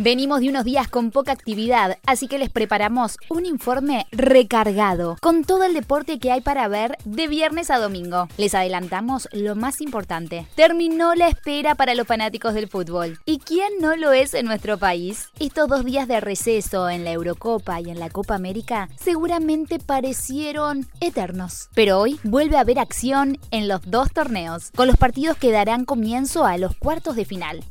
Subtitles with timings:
[0.00, 5.42] Venimos de unos días con poca actividad, así que les preparamos un informe recargado, con
[5.42, 8.28] todo el deporte que hay para ver de viernes a domingo.
[8.36, 10.46] Les adelantamos lo más importante.
[10.54, 13.18] Terminó la espera para los fanáticos del fútbol.
[13.24, 15.30] ¿Y quién no lo es en nuestro país?
[15.40, 20.86] Estos dos días de receso en la Eurocopa y en la Copa América seguramente parecieron
[21.00, 21.70] eternos.
[21.74, 25.84] Pero hoy vuelve a haber acción en los dos torneos, con los partidos que darán
[25.84, 27.64] comienzo a los cuartos de final.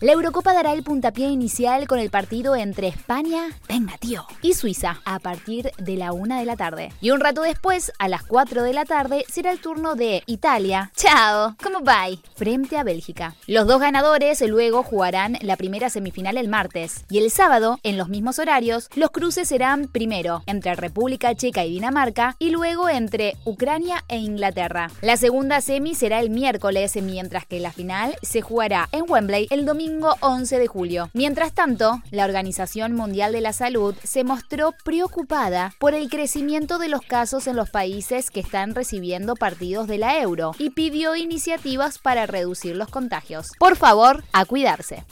[0.00, 5.00] La Eurocopa dará el puntapié inicial con el partido entre España, venga tío, y Suiza
[5.04, 6.92] a partir de la una de la tarde.
[7.00, 10.90] Y un rato después, a las 4 de la tarde, será el turno de Italia.
[10.96, 12.06] Chao, ¿cómo va?
[12.34, 13.36] Frente a Bélgica.
[13.46, 17.04] Los dos ganadores luego jugarán la primera semifinal el martes.
[17.08, 21.74] Y el sábado, en los mismos horarios, los cruces serán primero entre República Checa y
[21.74, 24.90] Dinamarca y luego entre Ucrania e Inglaterra.
[25.00, 29.64] La segunda semi será el miércoles, mientras que la final se jugará en Wembley el
[29.64, 29.71] domingo
[30.20, 31.10] 11 de julio.
[31.14, 36.88] Mientras tanto, la Organización Mundial de la Salud se mostró preocupada por el crecimiento de
[36.88, 41.98] los casos en los países que están recibiendo partidos de la euro y pidió iniciativas
[41.98, 43.52] para reducir los contagios.
[43.58, 45.04] Por favor, a cuidarse.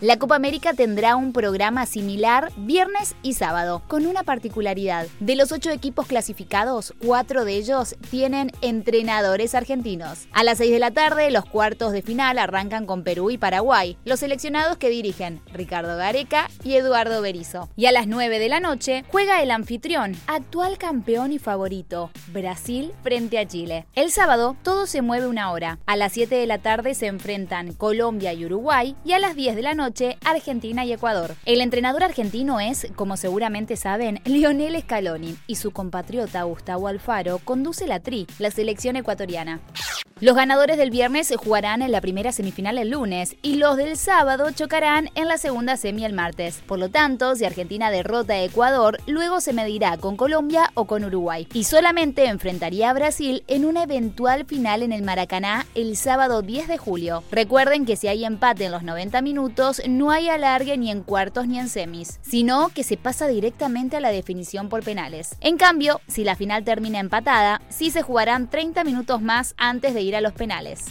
[0.00, 5.06] La Copa América tendrá un programa similar viernes y sábado, con una particularidad.
[5.20, 10.26] De los ocho equipos clasificados, cuatro de ellos tienen entrenadores argentinos.
[10.32, 13.98] A las 6 de la tarde, los cuartos de final arrancan con Perú y Paraguay,
[14.06, 17.68] los seleccionados que dirigen Ricardo Gareca y Eduardo Berizo.
[17.76, 22.92] Y a las 9 de la noche juega el anfitrión, actual campeón y favorito, Brasil
[23.02, 23.84] frente a Chile.
[23.94, 25.78] El sábado todo se mueve una hora.
[25.84, 29.56] A las 7 de la tarde se enfrentan Colombia y Uruguay y a las 10
[29.56, 29.89] de la noche
[30.24, 31.34] Argentina y Ecuador.
[31.44, 37.86] El entrenador argentino es, como seguramente saben, Lionel Scaloni y su compatriota Gustavo Alfaro conduce
[37.86, 39.60] la TRI, la selección ecuatoriana.
[40.22, 44.50] Los ganadores del viernes jugarán en la primera semifinal el lunes y los del sábado
[44.50, 46.60] chocarán en la segunda semi el martes.
[46.66, 51.06] Por lo tanto, si Argentina derrota a Ecuador, luego se medirá con Colombia o con
[51.06, 51.48] Uruguay.
[51.54, 56.68] Y solamente enfrentaría a Brasil en una eventual final en el Maracaná el sábado 10
[56.68, 57.24] de julio.
[57.30, 61.48] Recuerden que si hay empate en los 90 minutos, no hay alargue ni en cuartos
[61.48, 65.34] ni en semis, sino que se pasa directamente a la definición por penales.
[65.40, 70.02] En cambio, si la final termina empatada, sí se jugarán 30 minutos más antes de
[70.02, 70.84] ir a los penales.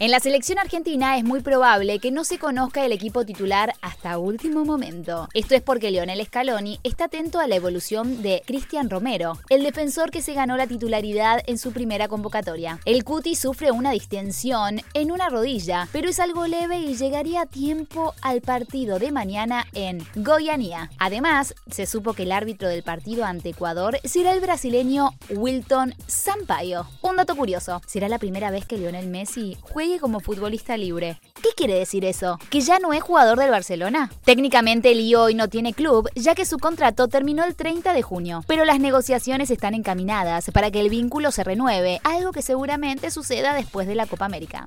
[0.00, 4.18] En la selección argentina es muy probable que no se conozca el equipo titular hasta
[4.18, 5.28] último momento.
[5.34, 10.12] Esto es porque Leonel Scaloni está atento a la evolución de Cristian Romero, el defensor
[10.12, 12.78] que se ganó la titularidad en su primera convocatoria.
[12.84, 17.46] El Cuti sufre una distensión en una rodilla, pero es algo leve y llegaría a
[17.46, 20.92] tiempo al partido de mañana en Goianía.
[21.00, 26.86] Además, se supo que el árbitro del partido ante Ecuador será el brasileño Wilton Sampaio.
[27.02, 29.56] Un dato curioso, será la primera vez que Lionel Messi
[29.96, 31.18] como futbolista libre.
[31.42, 32.38] ¿Qué quiere decir eso?
[32.50, 34.10] ¿Que ya no es jugador del Barcelona?
[34.24, 38.44] Técnicamente el hoy no tiene club, ya que su contrato terminó el 30 de junio,
[38.46, 43.54] pero las negociaciones están encaminadas para que el vínculo se renueve, algo que seguramente suceda
[43.54, 44.66] después de la Copa América.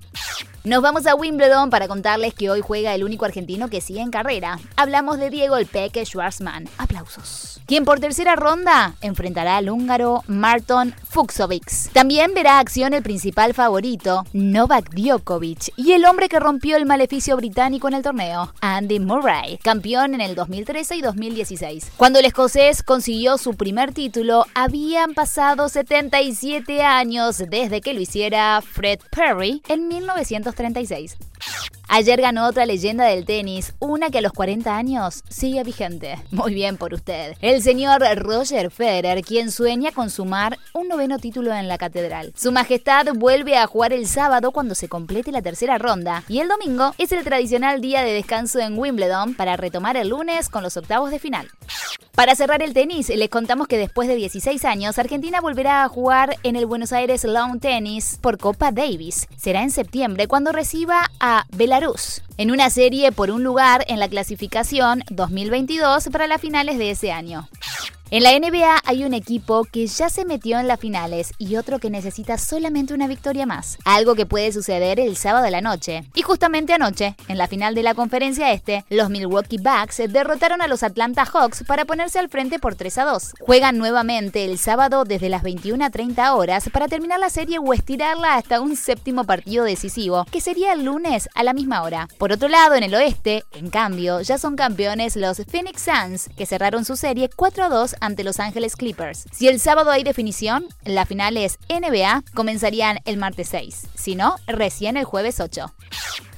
[0.64, 4.12] Nos vamos a Wimbledon para contarles que hoy juega el único argentino que sigue en
[4.12, 4.60] carrera.
[4.76, 6.70] Hablamos de Diego El Peque Schwarzman.
[6.78, 7.60] Aplausos.
[7.66, 11.90] Quien por tercera ronda enfrentará al húngaro Marton Fuxovics.
[11.94, 17.36] También verá acción el principal favorito, Novak Djokovic, y el hombre que rompió el maleficio
[17.38, 21.92] británico en el torneo, Andy Murray, campeón en el 2013 y 2016.
[21.98, 28.62] Cuando el escocés consiguió su primer título, habían pasado 77 años desde que lo hiciera
[28.62, 29.90] Fred Perry en
[30.52, 31.18] 1936.
[31.94, 36.18] Ayer ganó otra leyenda del tenis, una que a los 40 años sigue vigente.
[36.32, 37.36] Muy bien por usted.
[37.42, 42.34] El señor Roger Federer, quien sueña con sumar un noveno título en la catedral.
[42.38, 46.48] Su majestad vuelve a jugar el sábado cuando se complete la tercera ronda y el
[46.48, 50.78] domingo es el tradicional día de descanso en Wimbledon para retomar el lunes con los
[50.78, 51.50] octavos de final.
[52.16, 56.38] Para cerrar el tenis, les contamos que después de 16 años, Argentina volverá a jugar
[56.44, 59.28] en el Buenos Aires Lawn Tennis por Copa Davis.
[59.38, 64.10] Será en septiembre cuando reciba a Belarus en una serie por un lugar en la
[64.10, 67.48] clasificación 2022 para las finales de ese año.
[68.14, 71.80] En la NBA hay un equipo que ya se metió en las finales y otro
[71.80, 76.04] que necesita solamente una victoria más, algo que puede suceder el sábado de la noche.
[76.14, 80.68] Y justamente anoche, en la final de la conferencia este, los Milwaukee Bucks derrotaron a
[80.68, 83.34] los Atlanta Hawks para ponerse al frente por 3 a 2.
[83.40, 87.72] Juegan nuevamente el sábado desde las 21 a 30 horas para terminar la serie o
[87.72, 92.10] estirarla hasta un séptimo partido decisivo, que sería el lunes a la misma hora.
[92.18, 96.46] Por otro lado, en el oeste, en cambio, ya son campeones los Phoenix Suns, que
[96.46, 99.26] cerraron su serie 4 a 2 ante Los Ángeles Clippers.
[99.32, 104.98] Si el sábado hay definición, las finales NBA comenzarían el martes 6, si no, recién
[104.98, 105.74] el jueves 8.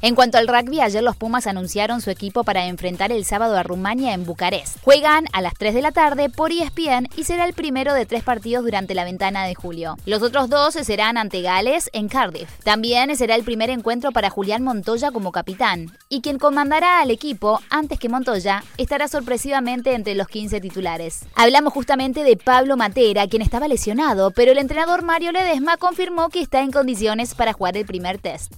[0.06, 3.64] En cuanto al rugby, ayer los Pumas anunciaron su equipo para enfrentar el sábado a
[3.64, 4.76] Rumania en Bucarest.
[4.82, 8.22] Juegan a las 3 de la tarde por ESPN y será el primero de tres
[8.22, 9.96] partidos durante la ventana de julio.
[10.06, 12.50] Los otros dos serán ante Gales en Cardiff.
[12.66, 15.98] También será el primer encuentro para Julián Montoya como capitán.
[16.10, 21.22] Y quien comandará al equipo, antes que Montoya, estará sorpresivamente entre los 15 titulares.
[21.34, 26.42] Hablamos justamente de Pablo Matera, quien estaba lesionado, pero el entrenador Mario Ledesma confirmó que
[26.42, 28.54] está en condiciones para jugar el primer test.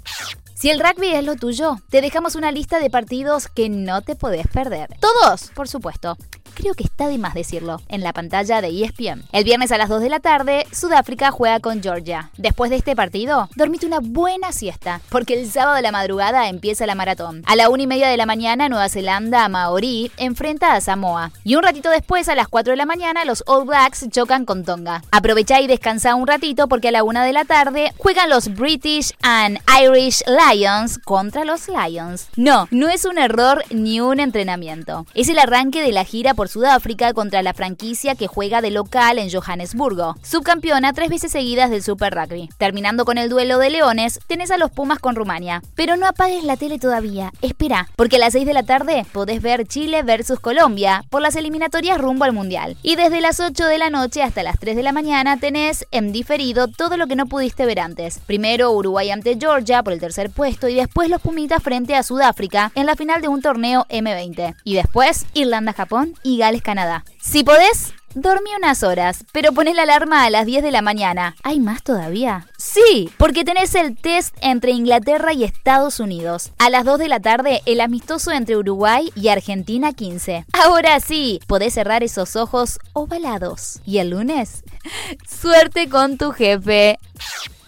[0.65, 4.15] Si el rugby es lo tuyo, te dejamos una lista de partidos que no te
[4.15, 4.89] podés perder.
[4.99, 6.17] Todos, por supuesto
[6.53, 9.23] creo que está de más decirlo, en la pantalla de ESPN.
[9.31, 12.31] El viernes a las 2 de la tarde, Sudáfrica juega con Georgia.
[12.37, 16.85] Después de este partido, dormite una buena siesta, porque el sábado de la madrugada empieza
[16.85, 17.43] la maratón.
[17.45, 21.31] A la 1 y media de la mañana, Nueva Zelanda, Maori, enfrenta a Samoa.
[21.43, 24.63] Y un ratito después, a las 4 de la mañana, los All Blacks chocan con
[24.63, 25.01] Tonga.
[25.11, 29.13] Aprovecha y descansa un ratito porque a la 1 de la tarde juegan los British
[29.21, 32.27] and Irish Lions contra los Lions.
[32.35, 35.05] No, no es un error ni un entrenamiento.
[35.13, 39.17] Es el arranque de la gira por Sudáfrica contra la franquicia que juega de local
[39.17, 42.49] en Johannesburgo, subcampeona tres veces seguidas del Super Rugby.
[42.57, 45.61] Terminando con el duelo de Leones, tenés a los Pumas con Rumania.
[45.75, 49.41] Pero no apagues la tele todavía, espera, porque a las 6 de la tarde podés
[49.41, 52.77] ver Chile versus Colombia por las eliminatorias rumbo al Mundial.
[52.83, 56.11] Y desde las 8 de la noche hasta las 3 de la mañana tenés en
[56.11, 58.19] diferido todo lo que no pudiste ver antes.
[58.19, 62.71] Primero Uruguay ante Georgia por el tercer puesto y después los Pumitas frente a Sudáfrica
[62.75, 64.55] en la final de un torneo M20.
[64.63, 67.05] Y después Irlanda-Japón y Gales, Canadá.
[67.21, 71.35] Si podés, dormí unas horas, pero pones la alarma a las 10 de la mañana.
[71.43, 72.47] ¿Hay más todavía?
[72.57, 76.51] Sí, porque tenés el test entre Inglaterra y Estados Unidos.
[76.57, 80.45] A las 2 de la tarde, el amistoso entre Uruguay y Argentina 15.
[80.53, 83.79] Ahora sí, podés cerrar esos ojos ovalados.
[83.85, 84.63] Y el lunes,
[85.29, 86.97] suerte con tu jefe.